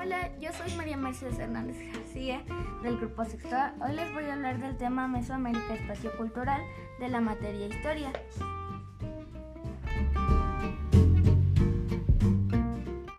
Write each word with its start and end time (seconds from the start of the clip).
Hola, 0.00 0.30
yo 0.38 0.52
soy 0.52 0.72
María 0.76 0.96
Mercedes 0.96 1.40
Hernández 1.40 1.76
García 1.92 2.44
del 2.84 2.98
Grupo 2.98 3.24
Sexto. 3.24 3.56
Hoy 3.84 3.96
les 3.96 4.12
voy 4.14 4.24
a 4.26 4.34
hablar 4.34 4.60
del 4.60 4.76
tema 4.76 5.08
Mesoamérica 5.08 5.74
Espacio 5.74 6.16
Cultural 6.16 6.62
de 7.00 7.08
la 7.08 7.20
materia 7.20 7.66
Historia. 7.66 8.12